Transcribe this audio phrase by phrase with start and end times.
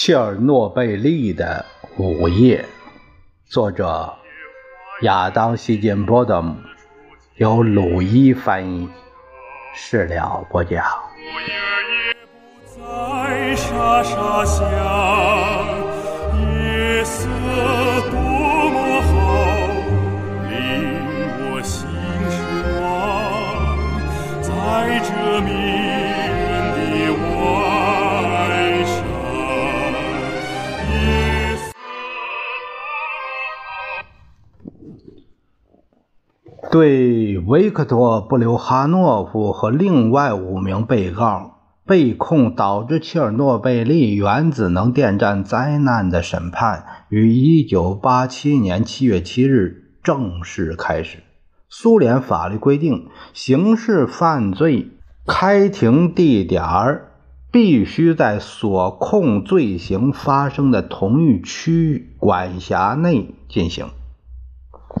[0.00, 1.66] 切尔诺贝利的
[1.96, 2.64] 午夜，
[3.46, 4.14] 作者
[5.02, 6.54] 亚当·希金波德姆，
[7.34, 8.88] 由鲁伊翻译，
[9.74, 10.84] 事了不讲。
[36.70, 51.20] 对维克托·布留哈诺夫和另外五名被告被控导致切尔诺贝利原子能电站灾难的审判，于1987年7月7日正式开始。
[51.70, 54.90] 苏联法律规定，刑事犯罪
[55.26, 56.62] 开庭地点
[57.50, 63.86] 必须在所控罪行发生的同一区域管辖内进行。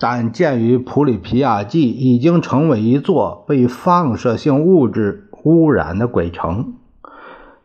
[0.00, 6.74] 但鉴于普里皮亚季已经成为一座被放射性物质污染的鬼城，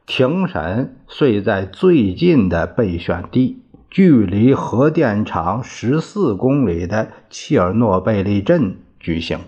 [0.05, 3.61] 庭审遂在最近的备选地——
[3.91, 9.39] 距离核电厂十四公里的切尔诺贝利镇举行。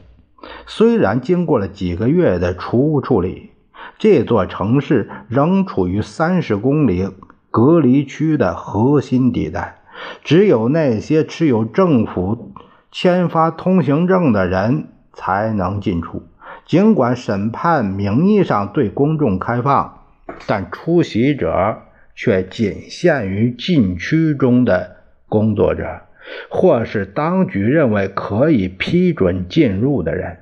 [0.67, 3.51] 虽然经过了几个月的除污处理，
[3.97, 7.07] 这座城市仍处于三十公里
[7.49, 9.79] 隔离区的核心地带，
[10.23, 12.51] 只有那些持有政府。
[12.97, 16.23] 签发通行证的人才能进出。
[16.65, 19.99] 尽管审判名义上对公众开放，
[20.47, 21.81] 但出席者
[22.15, 24.95] 却仅限于禁区中的
[25.27, 26.03] 工作者，
[26.49, 30.37] 或是当局认为可以批准进入的人。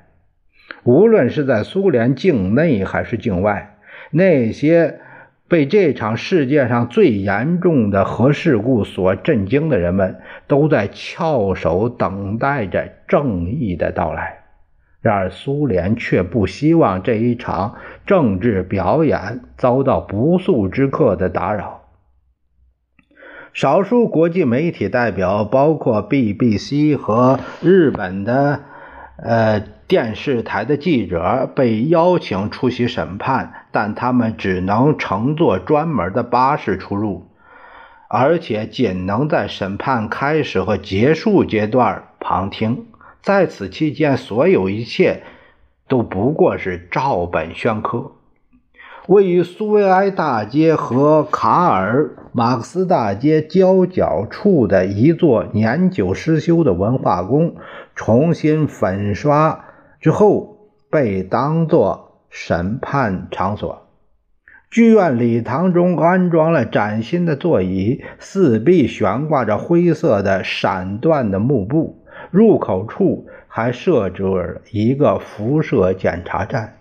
[0.84, 3.78] 无论是在苏联境内还是境外，
[4.12, 5.00] 那些。
[5.54, 14.40] 被这场世界上最严重的核事故所震惊的人们，都在翘首等待着正义的到来。
[15.00, 21.82] 然而，苏联却不希望这一场政治表演遭到不速之客的打扰。
[23.52, 28.62] 少数国际媒体代表，包括 BBC 和日本的，
[29.18, 29.62] 呃。
[29.86, 37.26] 电视台的记者被邀请出席审判，但他们只能乘坐专门的巴士出入，
[38.08, 42.86] 而且仅能在审判开始和结束阶段旁听。
[43.22, 45.22] 在此期间，所有一切
[45.86, 48.12] 都不过是照本宣科。
[49.06, 57.56] 位于苏维埃大街和卡尔马克思大街交角处的一座年久失修的文化宫，
[57.94, 59.66] 重新粉刷。
[60.04, 63.88] 之后被当作审判场所。
[64.70, 76.76] 剧院礼堂中安装了崭新的座椅，四壁悬挂着灰色的闪断的幕布，入口处还设置了一个辐射检查站。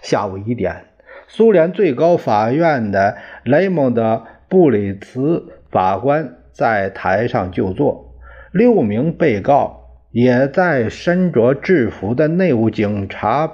[0.00, 0.86] 下午一点，
[1.28, 4.14] 苏联最高法院的雷蒙德·
[4.48, 8.14] 布里茨法官在台上就座，
[8.50, 9.79] 六名被告。
[10.12, 13.52] 也在身着制服的内务警察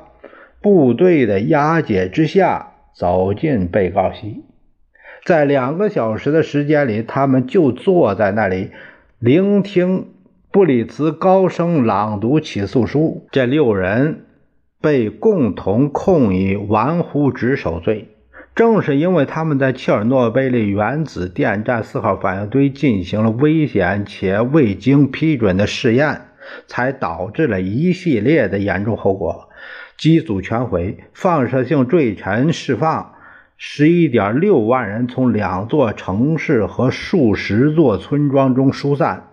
[0.62, 4.43] 部队的押解之下走进被告席，
[5.25, 8.71] 在两个小时的时间里，他们就坐在那里
[9.19, 10.09] 聆听
[10.50, 13.27] 布里茨高声朗读起诉书。
[13.31, 14.25] 这六人
[14.81, 18.09] 被共同控以玩忽职守罪。
[18.55, 26.22] 正是因为他们在切尔诺贝利原子电站四号反应堆进行了危险且未经批准的试验。
[26.67, 29.49] 才导致了一系列的严重后果：
[29.97, 33.15] 机组全毁，放射性坠尘释放，
[33.57, 39.28] 十一点六万人从两座城市和数十座村庄中疏散，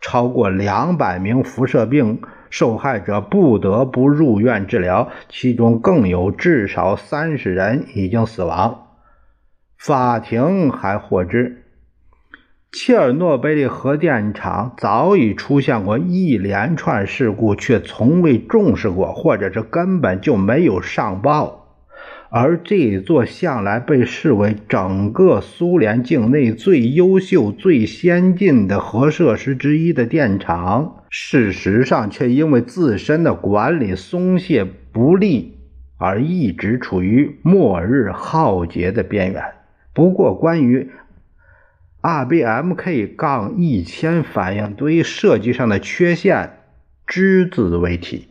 [0.00, 2.20] 超过两百名辐射病
[2.50, 8.86] 受害者不得不入院治疗，其中更有至少三十人已经死亡。
[9.76, 11.64] 法庭还获知。
[12.70, 21.78] 切尔诺贝利核电厂早已出现过一连串事故，却从未重视过，或者是根本就没有上报。
[22.28, 35.56] 而这座向来被视为整个苏联境内最优秀、最先进的核设施之一的电厂，事实上却因为自身的管理松懈不力，
[35.96, 39.42] 而一直处于末日浩劫的边缘。
[39.94, 40.90] 不过，关于……
[42.00, 46.58] RBMK- 杠一千反应堆设计上的缺陷
[47.06, 48.28] 只字未提。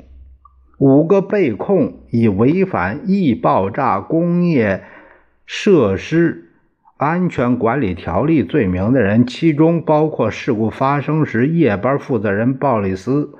[0.77, 4.83] 五个被控以违反易爆炸工业
[5.45, 6.51] 设施
[6.95, 13.31] 安全管理条例罪名的人，其中包括事故发生时夜班负责人鲍里斯·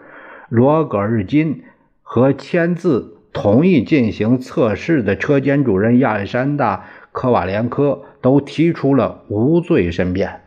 [0.50, 1.64] 罗格尔金
[2.02, 6.78] 和签字同意进行测试的车间主任亚历山大·
[7.18, 10.42] 科瓦连科，都提出了无罪申辩。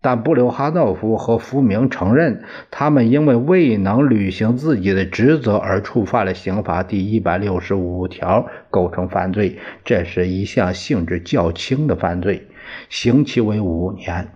[0.00, 9.58] 但布留哈诺夫和福明承认，他们因为未能履行自己的职责而触犯了刑法第一百六十五条，构成犯罪。
[9.84, 12.46] 这是一项性质较轻的犯罪，
[12.88, 14.28] 刑期为五年。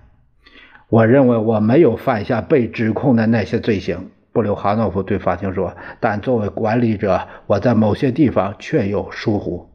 [0.89, 5.77] 我认为我没有犯下被指控的那些罪行，布留哈诺夫对法庭说。
[6.01, 9.69] 但作为管理者，我在某些地方确有疏忽。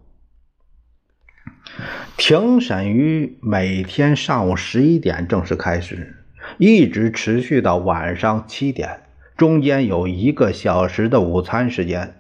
[2.18, 6.16] 庭审于每天上午十一点正式开始，
[6.58, 9.02] 一直持续到晚上七点，
[9.38, 12.16] 中间有一个小时的午餐时间。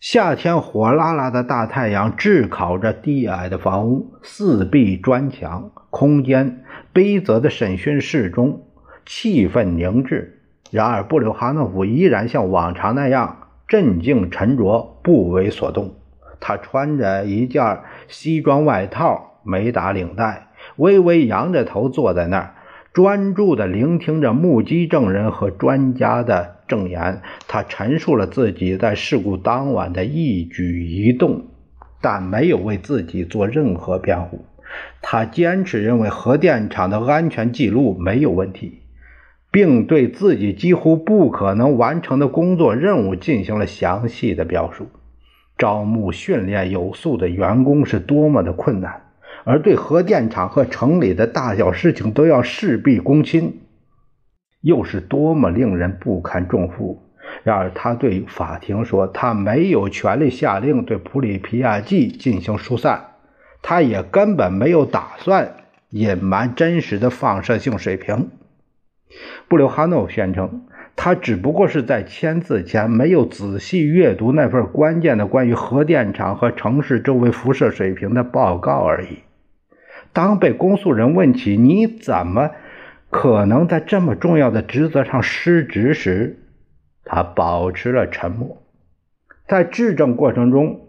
[0.00, 8.66] 夏天火辣辣的大太阳炙烤着低矮的房屋，四壁砖墙，空间悲泽的审讯室中
[9.04, 10.40] 气氛凝滞。
[10.70, 15.94] 然而，布留哈诺夫依然像往常那样镇静沉着，不为所动。
[16.40, 22.54] 他穿着一件西装外套，没打领带，微微扬着头坐在那儿，
[22.92, 27.22] 专注地聆听着目击证人和专家的证言。
[27.46, 31.46] 他陈述了自己在事故当晚的一举一动，
[32.00, 34.46] 但没有为自己做任何辩护。
[35.02, 38.82] 他坚持认为核电厂的安全记录没有问题，
[39.50, 44.86] 并对自己几乎不可能完成的工作任务进行了详细的表述。
[45.60, 49.02] 招募训练有素的员工是多么的困难，
[49.44, 53.60] 而对核电厂和城里的大小事情都要事必躬亲，
[54.62, 57.02] 又是多么令人不堪重负。
[57.44, 63.10] 然而，他对法庭说，他没有权利下令对普里皮亚季进行疏散，
[63.60, 65.56] 他也根本没有打算
[65.90, 68.30] 隐瞒真实的放射性水平。
[69.46, 70.62] 布留哈诺宣称。
[71.02, 79.20] 他只不过是在签字前没有仔细阅读那份关键的关于核电厂和城市周围辐射水平的报告而已。
[80.12, 82.50] 当被公诉人问起你怎么
[83.08, 86.36] 可能在这么重要的职责上失职时，
[87.06, 88.62] 他保持了沉默。
[89.48, 90.82] 在质证过程中，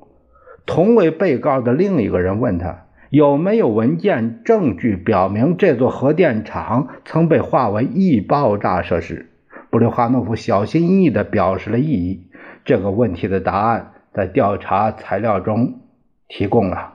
[0.65, 9.27] 同为被告的另一个人问他有没有文件证据表明这座核电厂曾被划为易爆炸设施。
[9.71, 12.27] 布留哈诺夫小心翼翼地表示了异议。
[12.63, 15.79] 这个问题的答案在调查材料中
[16.27, 16.93] 提供了。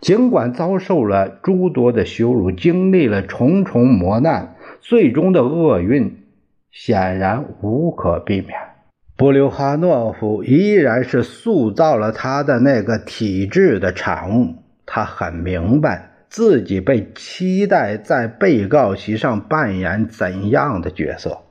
[0.00, 6.22] 尽管遭受了诸多的羞辱，经历了重重磨难，最终的厄运
[6.70, 8.56] 显然无可避免。
[9.16, 14.54] 布留哈诺夫依然是塑造了他的那个体制的产物。
[14.86, 21.42] 他很明白自己被期待在被告席上扮演怎样的角色。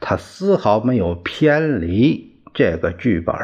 [0.00, 3.34] 他丝毫没有偏离这个剧本。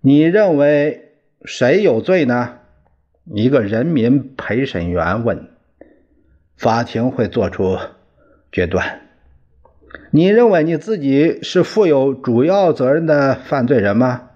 [0.00, 1.12] 你认为
[1.44, 2.58] 谁有罪呢？
[3.24, 5.48] 一个人民陪审员问。
[6.56, 7.78] 法庭会做出
[8.52, 9.00] 决断。
[10.10, 14.28] 你认为你自己是负有主要责任的犯罪人吗？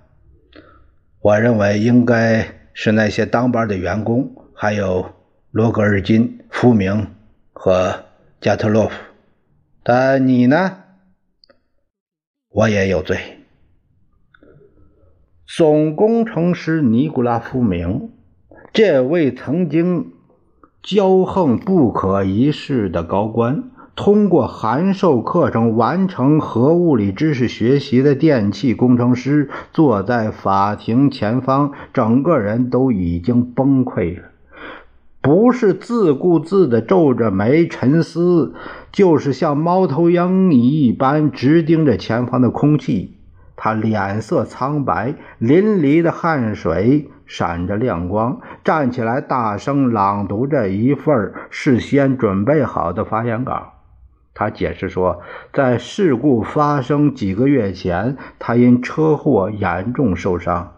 [1.21, 5.13] 我认为应该是那些当班的员工，还有
[5.51, 7.11] 罗格尔金、福明
[7.53, 8.05] 和
[8.41, 8.95] 加特洛夫。
[9.87, 10.79] 但你呢？
[12.49, 13.19] 我也有罪。
[15.47, 18.09] 总工程师尼古拉夫明，
[18.73, 20.15] 这位曾经
[20.83, 23.65] 骄横不可一世的高官，
[23.95, 34.31] 通过函授课程完成核物理知识学习的电气工程师，坐在法庭前方，整个人都已经崩溃了。
[35.25, 38.53] 不是自顾自地皱着眉沉思，
[38.93, 43.17] 就是像猫头鹰一般直盯着前方的空气。
[43.57, 53.73] 他脸色苍白，淋漓的汗水闪着亮光，站起来大声朗读着一份事先准备好的发言稿。
[54.35, 55.23] 他解释说，
[55.55, 60.73] 在事故发生几个月前，他因车祸严重受伤。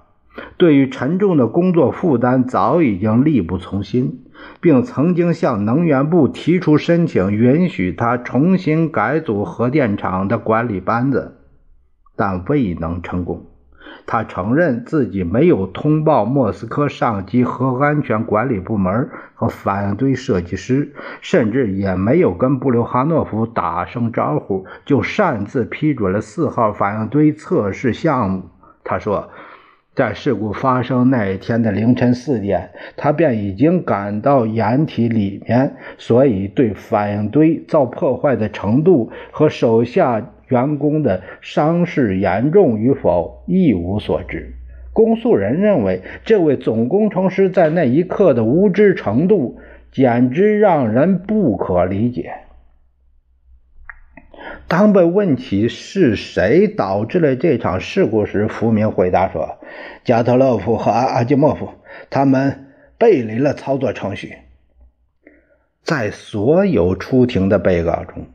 [0.58, 4.20] 对于沉重的工作负担，早已经力不从心，
[4.60, 11.36] 并曾经向能源部提出申请，允许他重新改组核电厂的管理班子，
[12.16, 13.46] 但未能成功。
[14.06, 28.50] 他承认自己没有通报莫斯科上级核安全管理部门和反应堆设计师，甚至也没有跟布留哈诺夫打声招呼，就擅自批准了四号反应堆测试项目。
[28.84, 29.30] 他说。
[29.96, 44.52] 在事故发生那一天的凌晨四点，他便已经赶到掩体里面，所以对反应堆遭破坏的程度和手下员工的伤势严重与否一无所知。
[44.92, 49.58] 公诉人认为，这位总工程师在那一刻的无知程度
[49.90, 52.34] 简直让人不可理解。
[54.68, 59.58] 当被问起是谁导致了这场事故时，福明回答说
[60.04, 61.70] ：“加特洛夫和阿阿基莫夫，
[62.11, 62.66] 他们
[62.99, 64.35] 背离了操作程序。”
[65.85, 68.26] 在所有出庭的被告中，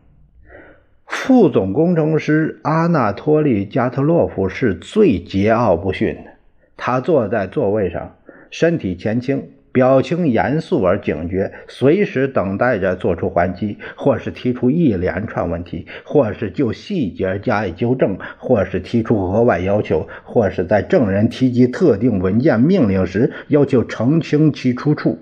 [1.05, 6.31] 副总工程师阿纳托利·加特洛夫是最桀骜不驯的。
[6.77, 8.15] 他坐在座位上，
[8.49, 9.49] 身体前倾。
[9.71, 25.19] 表情严肃而警觉，随时等待着做出还击，或是提出一连串问题，或是就细节加以纠正，或是提出额外要求，或是在证人提及特定文件命令时要求澄清其出处。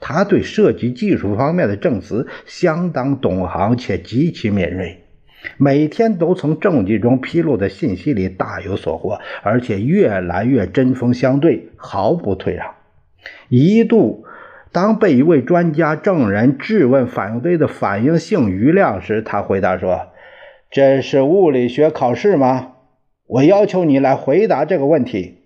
[0.00, 5.04] 他对涉及技术方面的证词相当懂行且极其敏锐，
[5.56, 12.66] 每天都从证据中披露的信息里大有所获，而且越来越针锋相对，毫不退让。
[13.48, 14.24] 一度，
[14.72, 20.08] 当被一位专家证人质问反应堆的反应性余量时，他回答说
[20.70, 22.72] ：“这是物理学考试吗？
[23.26, 25.38] 我要求你来回答这个问题。”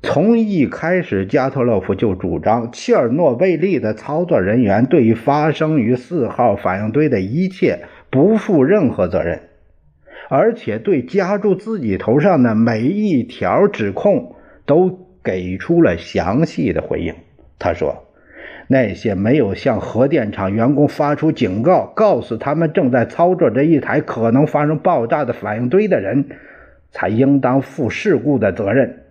[0.00, 9.48] 从一开始，加特洛夫就主张切尔诺贝利的操作人员对于发生于四号反应堆的一切不负任何责任，
[10.30, 14.36] 而且对加注自己头上的每一条指控。
[14.68, 17.14] 都给出了详细的回应。
[17.58, 18.04] 他说
[18.68, 26.26] ：“那些没有向核电厂员工发出警告，告诉他们正在操作这一台可能发生爆炸的反应堆的人，
[26.92, 29.04] 才应当负事故的责任。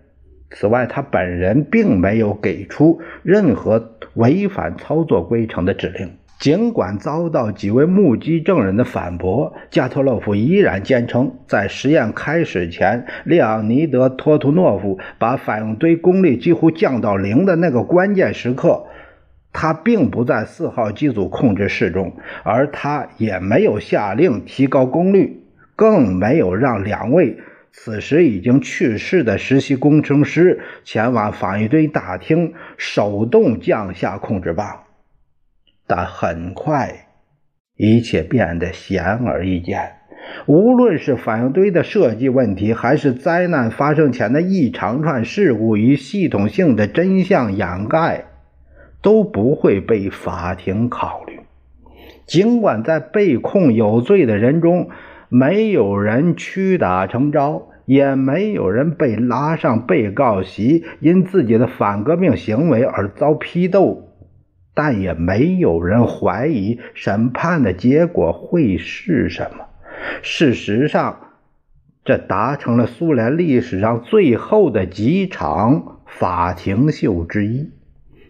[0.50, 18.86] 此外，他本人并没有给出任何违反操作规程的指令。”尽管遭到几位目击证人的反驳，加特洛夫依然坚称，在实验开始前，列昂尼德·托图诺夫把反应堆功率几乎降到零的那个关键时刻，
[19.52, 22.12] 他并不在四号机组控制室中，
[22.44, 25.42] 而他也没有下令提高功率，
[25.74, 27.38] 更没有让两位
[27.72, 34.84] 此时已经去世的实习工程师前往反应堆大厅手动降下控制棒。
[35.88, 37.06] 但很快，
[37.76, 39.94] 一切变得显而易见。
[40.46, 48.26] 无论是反应堆的设计问题，还是灾难发生前的一长串事故与系统性的真相掩盖，
[49.00, 51.40] 都不会被法庭考虑。
[52.26, 54.90] 尽管在被控有罪的人中，
[55.30, 64.07] 没有人屈打成招，也没有人被拉上被告席，因自己的反革命行为而遭批斗。
[64.80, 69.64] 但也没有人怀疑审判的结果会是什么。
[70.22, 71.18] 事实上，
[72.04, 77.72] 这达成了苏联历史上最后的几场法庭秀之一。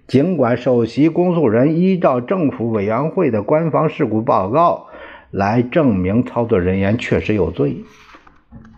[0.06, 4.86] 尽管首席公诉人依照政府委员会的官方事故报告
[5.30, 7.84] 来证明操作人员确实有罪。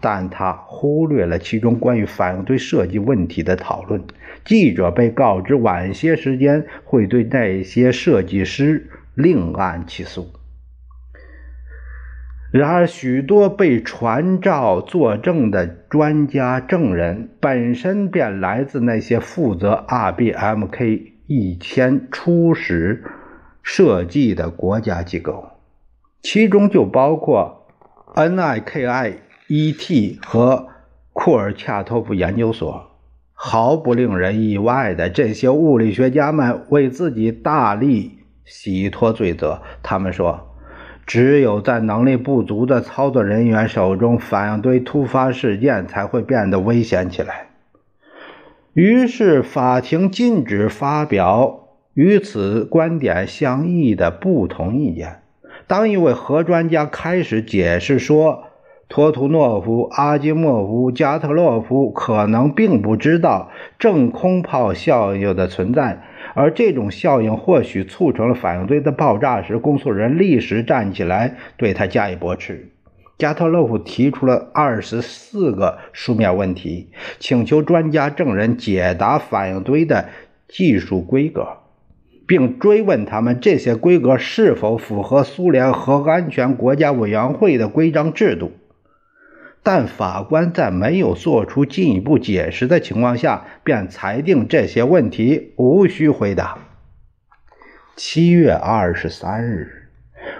[0.01, 4.03] 但他忽略了其中关于反应堆设计问题的讨论。
[4.45, 10.33] 记者被告知晚些时间会对那些设计师另案起诉。
[12.53, 23.05] 然而，许多被传召作证的专家证人本身便来自那些负责 RBMK 一千初始
[23.63, 25.51] 设计的国家机构，
[26.23, 27.67] 其中就包括
[28.15, 29.15] NIKI。
[29.53, 30.21] E.T.
[30.25, 30.69] 和
[31.13, 32.90] 库尔恰托夫研究所，
[33.43, 39.63] 毫不令人意外的，这些物理学家们为自己大力洗脱罪责。
[39.83, 40.47] 他们说，
[41.07, 47.47] 只有在能力不足的操作人员手中，反应堆突发事件才会变得危险起来。
[48.75, 55.23] 于是，法庭禁止发表与此观点相异的不同意见。
[55.67, 58.50] 当一位核专家开始解释说，
[58.91, 66.03] 托图诺夫、阿基莫夫、加特洛夫可能并不知道正空炮效应的存在，
[66.35, 72.73] 而这种效应或许促成了反应堆的爆炸时，公诉人立时站起来对他加以驳斥。
[73.17, 76.89] 加特洛夫提出了二十四个书面问题，
[77.21, 80.07] 请求专家证人解答反应堆的
[80.49, 81.47] 技术规格，
[82.27, 88.51] 并追问他们这些规格是否符合苏联核安全国家委员会的规章制度。
[89.63, 96.59] 但法官在没有做出进一步解释的情况下，便裁定这些问题无需回答。
[97.95, 99.89] 七月二十三日，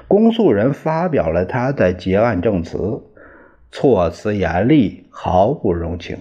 [0.09, 3.03] 公诉人发表了他的结案证词，
[3.71, 6.17] 措辞严厉，毫不容情。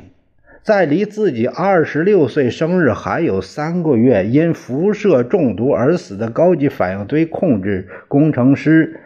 [0.61, 8.99] 在离自己二十六岁生日还有三个月，因辐射中毒而死的高级反应堆控制工程师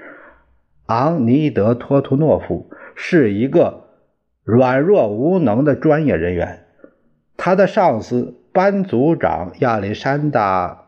[0.87, 3.82] 昂尼德托图诺夫是一个
[4.43, 6.59] 软弱无能的专业人员。
[7.37, 10.85] 他的上司班组长亚历山大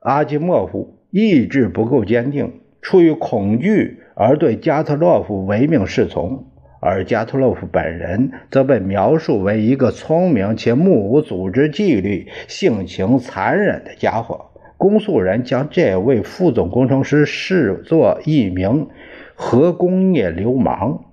[0.00, 6.46] 阿基莫夫意志不够坚定，出于恐惧而对加特洛夫唯命是从。
[6.80, 14.46] 而加特洛夫本人则被描述为一个聪明且目无组织纪律、性情残忍的家伙。
[14.76, 18.86] 公诉人将这位副总工程师视作一名
[19.34, 21.06] 核工业流氓，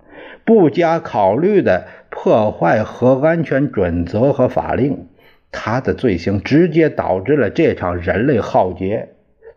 [0.45, 5.07] 不加考虑地破坏核安全准则和法令。
[5.51, 9.09] 他的罪行直接导致了这场人类浩劫。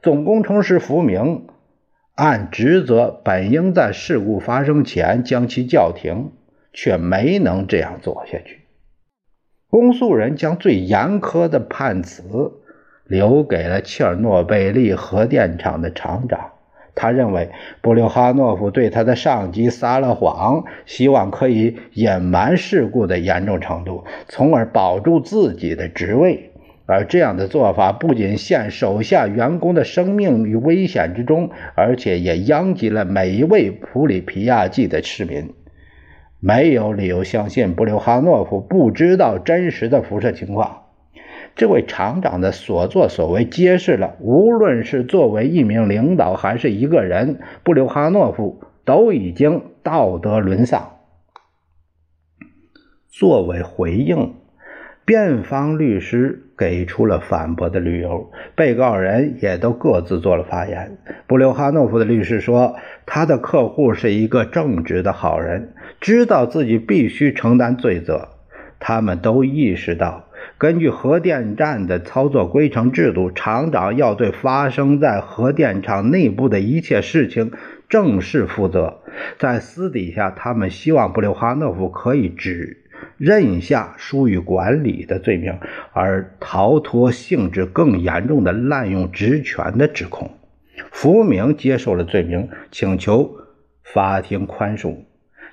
[0.02, 1.46] 总工程师福明。
[2.14, 6.32] 按职责，本应在事故发生前将其叫停，
[6.72, 8.62] 却没能这样做下去。
[9.70, 12.24] 公诉人将最严苛的判词
[13.04, 16.52] 留给了切尔诺贝利核电厂的厂长。
[16.98, 17.50] 他认为
[17.80, 26.50] 布留哈诺夫对他的上级撒了谎，希望可以隐瞒事故的严重程度，从而保住自己的职位。
[26.86, 35.52] 而这样的做法不仅陷手下员工的生命于危险之中，而且也殃及了每一位普里皮亚季的市民。
[36.40, 40.87] 没有理由相信布留哈诺夫不知道真实的辐射情况。
[41.58, 50.92] 这位厂长的所作所为揭示了，无论是作为一名领导还是一个人，布留哈诺夫都已经道德沦丧。
[53.08, 54.34] 作为回应。
[55.04, 60.98] 辩方律师给出了反驳的理由，被告人也都各自做了发言。
[61.26, 68.28] 布留哈诺夫的律师说，他的客户是一个正直的好人，知道自己必须承担罪责。
[68.78, 77.52] 他们都意识到，根据核电站的操作规程制度，厂长要对发生在核电厂内部的一切事情
[77.88, 79.00] 正式负责。
[79.38, 82.84] 在私底下，他们希望布留哈诺夫可以指。
[83.16, 85.58] 认下疏于管理的罪名，
[85.92, 90.30] 而逃脱性质更严重的滥用职权的指控。
[90.92, 93.36] 福明接受了罪名，请求
[93.82, 94.96] 法庭宽恕。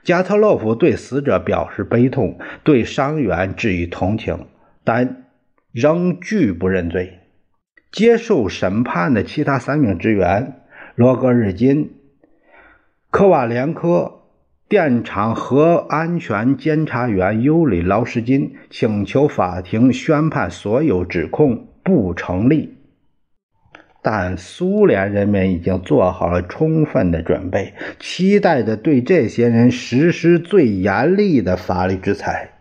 [0.04, 4.46] 加特洛夫对死者表示悲痛，对伤员致以同情，
[4.86, 5.26] 但
[5.74, 7.20] 仍拒不认罪。
[7.92, 10.62] 接受审判的其他三名职员
[10.96, 11.96] 罗格日金、
[13.10, 14.22] 科瓦连科。
[14.68, 22.76] 电厂核安全监察员尤里劳什金请求法庭宣判所有指控不成立，
[24.02, 32.55] 但苏联人民已经做好了充分的准备，期待着对这些人实施最严厉的法律制裁。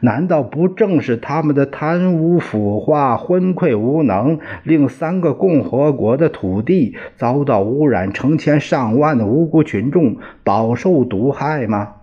[0.00, 11.94] 难道不正是他们的贪污腐化、昏聩无能，令三个共和国的土地遭到污染，成千上万的无辜群众饱受毒害吗？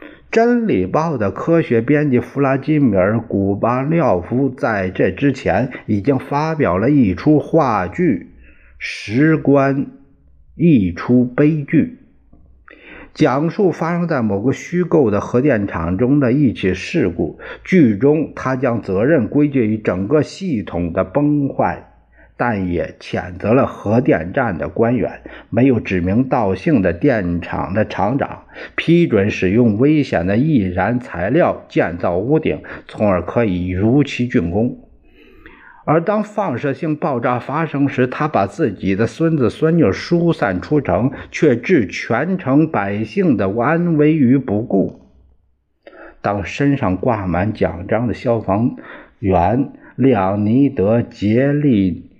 [0.30, 8.32] 《真理报》的科学编辑弗拉基米尔·古巴廖夫在这之前已经发表了一出话剧，
[8.76, 9.86] 石棺
[10.56, 12.03] 一出悲剧。
[13.14, 17.38] 讲述发生在某个虚构的核电厂中的一起事故。
[17.62, 21.92] 剧中，他将责任归结于整个系统的崩坏，
[22.36, 28.42] 但也谴责了核电站的官员，没有指名道姓的电厂的厂长
[28.74, 34.83] 批准使用危险的易燃材料建造屋顶，从而可以如期竣工。
[35.84, 45.00] 而当放射性爆炸发生时，他把自己的孙子孙女疏散出城，却置全城百姓的安危于不顾。
[46.22, 48.76] 当身上挂满奖章的消防
[49.18, 52.10] 员列昂尼德·杰利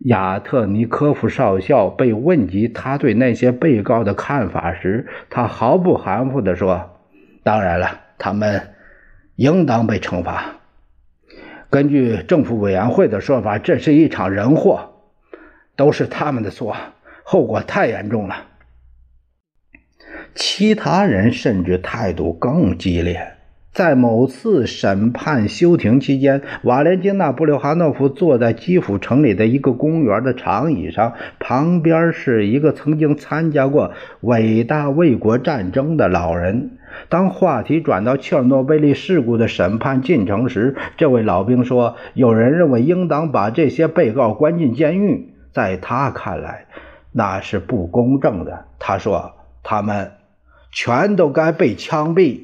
[0.00, 6.90] 亚特尼科夫少校被问及他对那些被告的看法时，他毫不含糊地说
[7.42, 8.60] ：“当然了，他们
[9.36, 10.56] 应当被惩罚。”
[11.74, 14.92] 根据政府委员会的说法，这是一场人祸，
[15.74, 16.76] 都是他们的错，
[17.24, 18.46] 后果太严重了。
[20.36, 23.38] 其他人甚至态度更激烈。
[23.74, 36.78] 在某次审判休庭期间，瓦莲金娜·布留哈诺夫坐在基辅城里的一个公园的长椅上，旁边是一个曾经参加过伟大卫国战争的老人。
[37.08, 46.66] 当话题转到切尔诺贝利事故的审判进程时，这位老兵说：“有人认为应当把这些被告关进监狱，在他看来，
[47.10, 49.32] 那是不公正的。”他说
[49.64, 50.12] ：“他们
[50.70, 52.42] 全都该被枪毙。”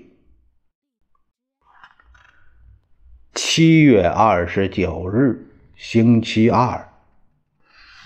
[3.32, 6.88] 七月二十九日，星期二，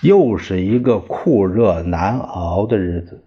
[0.03, 3.23] 又是一个酷热难熬的日子。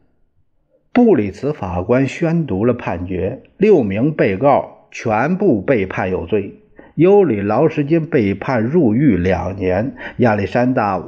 [0.92, 6.60] 布里茨法官宣读了判决：六名被告全部被判有罪。
[6.94, 10.98] 尤里·劳什金被判入狱两年，亚历山大·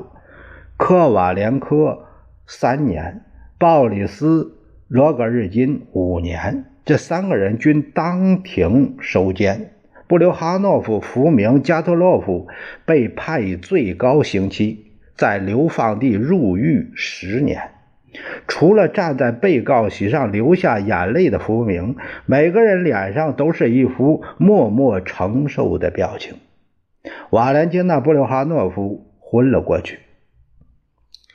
[0.77, 2.07] 科瓦连科
[2.47, 3.25] 三年，
[3.59, 4.45] 鲍里斯·
[4.89, 6.65] 罗格日金五年。
[6.85, 9.75] 这三个人均当庭收监。
[10.11, 12.49] 布留哈诺夫、福明、加特洛夫
[12.85, 17.71] 被判以最高刑期，在流放地入狱十年。
[18.49, 21.95] 除了站在被告席上流下眼泪的福明，
[22.27, 26.35] 每个人脸上都是一副默默承受的表情。
[27.31, 30.01] 瓦莲金娜·布留哈诺夫昏了过去。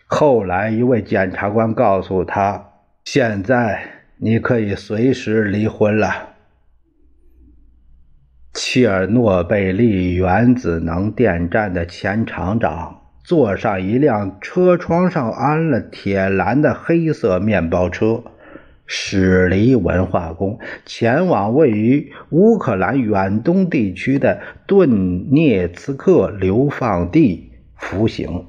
[0.06, 2.72] 后来，一位检察官告诉他
[3.06, 3.80] ：“现在
[4.18, 6.32] 你可以随时离婚了。”
[8.58, 18.24] 切尔诺贝利原子能电站的前厂长坐上一辆车窗上安了铁栏的黑色面包车，
[18.86, 28.46] 驶离文化宫，前往位于乌克兰远东地区的顿涅茨克流放地服刑。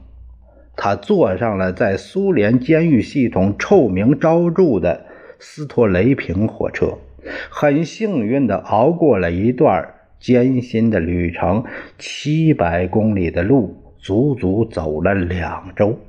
[0.77, 5.07] 他坐上了在苏联监狱系统臭名昭著的
[5.41, 6.99] 斯托雷平火车，
[7.51, 9.95] 很幸运地熬过了一段。
[10.27, 11.63] 艰辛的旅程，
[11.99, 16.01] 七百公里的路，足足走了两周。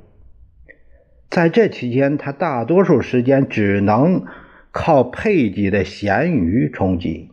[1.30, 4.24] 在这期间，他大多数时间只能
[4.72, 7.28] 靠佩吉的咸鱼充饥。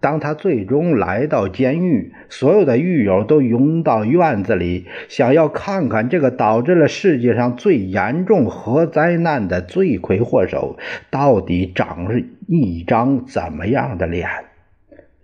[0.00, 10.76] 当他最终来到监狱，所有的狱友都涌到院子里，想要看看这个导致了世界上最严重核灾难的罪魁祸首
[11.08, 12.08] 到底长
[12.48, 14.28] 一张怎么样的脸。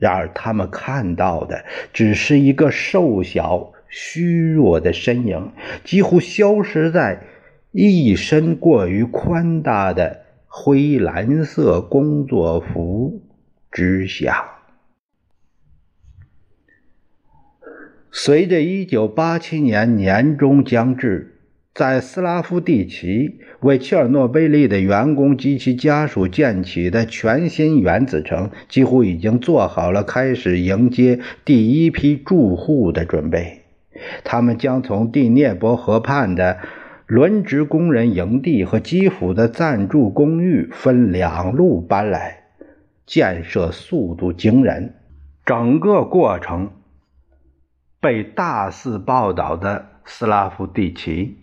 [0.03, 5.53] 然而，他们看到的只是一个瘦小、虚弱的身影，
[5.85, 7.23] 几乎消失在
[7.71, 13.23] 一身过于宽大的灰蓝色工作服
[13.71, 14.45] 之下。
[18.11, 21.32] 随着1987年年终将至。
[21.75, 33.63] 在斯拉夫蒂奇为切尔诺贝利的员工及其家属建起的全新原子城，几乎已经做好了开始迎接第一批住户的准备。
[34.23, 36.59] 他们将从第聂伯河畔的
[37.07, 42.43] 轮值工人营地和基辅的暂住公寓分两路搬来，
[43.07, 44.95] 建设速度惊人。
[45.47, 46.71] 整个过程
[47.99, 51.39] 被大肆报道的斯拉夫蒂奇。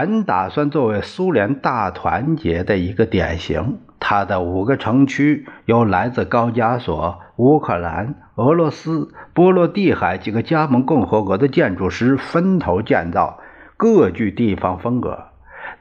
[0.00, 13.40] 本打算作为苏联大团结的一个典型，它的五个城区由来自高加索、乌克兰、俄罗斯、波罗的海几个加盟共和国的建筑师分头建造，
[13.76, 15.24] 各具地方风格。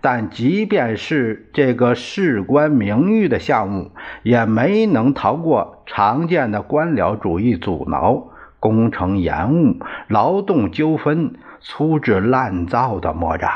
[0.02, 3.92] 但即便是这个事关名誉的项目，
[4.24, 9.76] 也没能逃过常见的官僚主义阻挠、工程延误、
[10.08, 13.52] 劳动纠纷、粗制滥造的魔掌。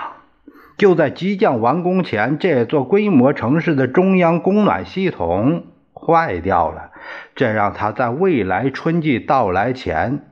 [0.81, 6.89] 就在即将完工前，这座规模城市的中央供暖系统坏掉了，
[7.35, 10.23] 这让他在未来春季到来前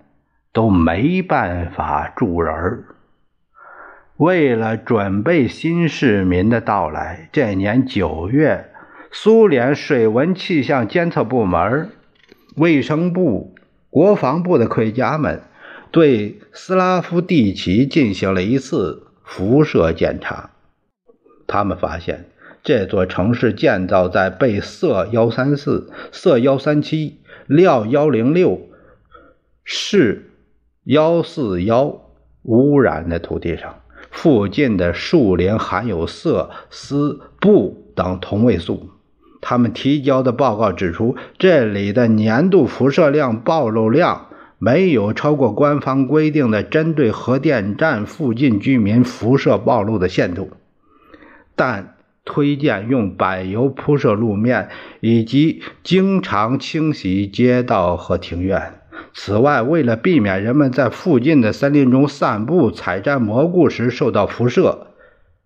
[0.51, 2.83] 都没办法住人
[4.17, 8.71] 为了准备新市民的到来，这年九月，
[9.11, 11.91] 苏联水文气象监测部门、
[12.55, 13.53] 卫生部、
[13.91, 15.43] 国防部的科学家们
[15.91, 19.05] 对斯拉夫蒂奇进行了一次。
[19.29, 20.49] 辐射检查，
[21.45, 22.25] 他们发现
[22.63, 28.59] 这座城市建造在被铯幺三四、铯幺三七、料幺零六、
[29.63, 30.21] 铯
[30.83, 32.01] 幺四幺
[32.41, 38.89] 污染的土地上，附近的树林含有铯、锶、钚等同位素。
[39.41, 44.28] 他们提交的报告指出，这里的年度辐射量暴露量。
[44.59, 50.51] 没有超过官方规定的针对核电站附近居民辐射暴露的限度，
[51.55, 51.95] 但
[52.25, 54.69] 推荐用柏油铺设路面，
[54.99, 58.73] 以及经常清洗街道和庭院。
[59.13, 64.87] 此外，为了避免人们在附近的森林中散步、采摘蘑菇时受到辐射，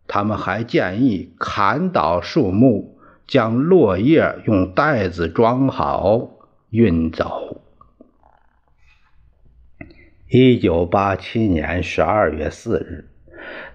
[0.07, 2.97] 他们还建议砍倒树木，
[3.27, 6.31] 将落叶用袋子装好
[6.71, 7.62] 运走。
[10.35, 13.05] 一九八七年十二月四日。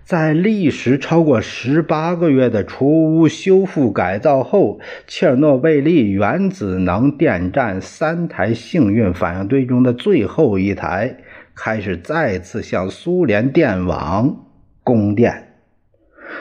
[0.03, 11.19] 在历时超过十八个月的除污、修复、改造后，切尔诺贝利原子能电站三台幸运反应堆中的最后一台
[11.55, 14.45] 开始再次向苏联电网
[14.83, 15.48] 供电。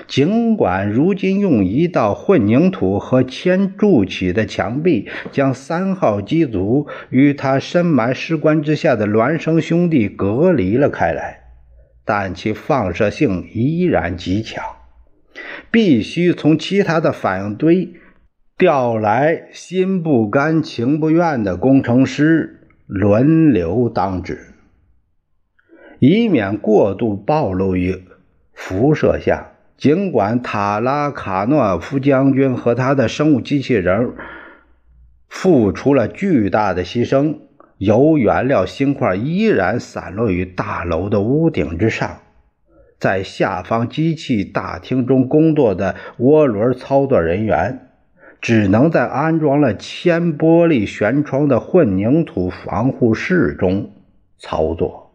[0.05, 11.41] 尽管如今用一道混凝土和铅筑起的墙壁将三号机组与它深埋尸棺之下的孪生兄弟隔离了开来。
[12.05, 14.63] 但其放射性依然极强，
[15.69, 17.95] 必须从其他的反应堆
[18.57, 24.53] 调来心不甘情不愿的工程师轮流当值，
[25.99, 28.01] 以免过度暴露于
[28.53, 29.56] 辐射下。
[29.77, 34.13] 尽管塔拉卡诺夫将军和他的生物机器人
[35.29, 37.35] 付出了巨大的牺牲。
[37.77, 42.21] 铀原料芯块依然散落于大楼的屋顶之上，
[42.97, 47.89] 在下方机器大厅中工作的涡轮操作人员，
[48.41, 53.91] 只能在安装了铅玻璃舷窗的混凝土防护室中
[54.39, 55.06] 操作。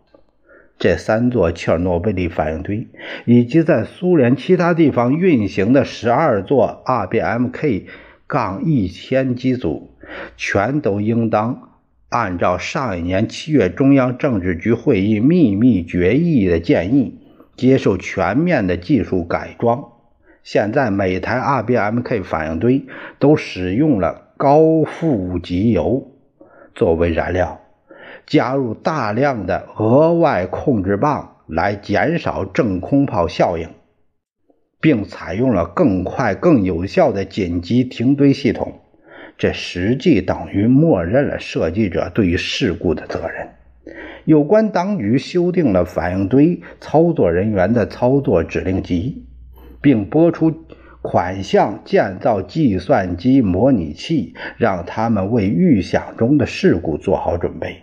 [0.79, 2.89] 这三座切尔诺贝利反应堆，
[3.25, 7.85] 以及在苏联其他地方运行的十二座 RBMK-
[8.27, 9.91] 杠一千机组，
[10.37, 11.69] 全都应当。
[12.09, 17.19] 按照上一年七月中央政治局会议秘密决议的建议，
[17.57, 19.85] 接受全面的技术改装。
[20.43, 22.85] 现在每台 RBMK 反应堆
[23.19, 26.13] 都使用了高负极油
[26.75, 27.62] 作为燃料，
[28.27, 33.69] 加入大量的额外控制棒来减少正空炮效应，
[34.81, 38.81] 并采用了更快、更有效的紧急停堆系统。
[39.39, 43.49] 这实际等于默认了设计者对于事故的责任。
[44.25, 49.27] 有关当局修订了反应堆操作人员的操作指令集，
[49.81, 50.55] 并拨出
[51.01, 57.83] 款项建造计算机模拟器，让他们为预想中的事故做好准备。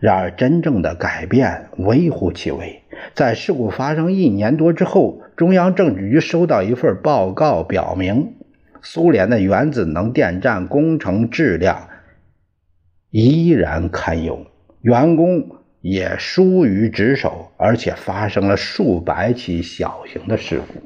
[0.00, 2.82] 然而，真正的改变微乎其微。
[3.14, 8.34] 在事故发生一年多之后，中央政治局收到一份报告，表明。
[8.82, 11.90] 苏联的原子能电站工程质量
[13.10, 14.46] 依然堪忧，
[14.80, 15.46] 员工
[15.82, 20.80] 也疏于职守，而且发生了数百起小型的事故。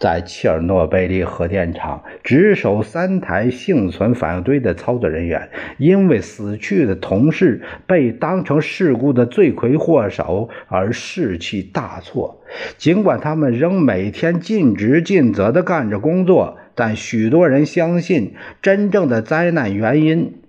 [0.00, 12.42] 在切尔诺贝利核电厂值守三台幸存反应堆的操作人员，因为死去的同事被当成事故的罪魁祸首而士气大挫。
[12.78, 20.40] 尽管他们仍每天尽职尽责地干着工作，但许多人相信，真正的灾难原因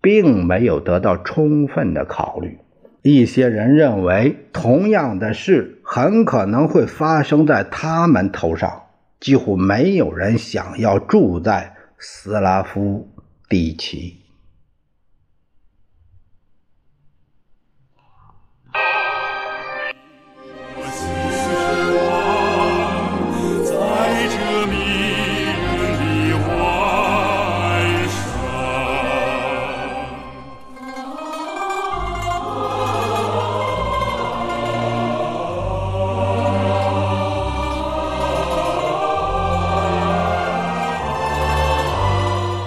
[0.00, 2.58] 并没有得到充分的考虑。
[3.02, 8.82] 一些人认为，同样的事很可能会发生在他们头上。
[9.20, 13.08] 几乎没有人想要住在斯拉夫
[13.48, 14.17] 地区。